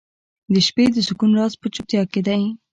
[0.53, 2.41] •د شپې د سکون راز په چوپتیا کې دی.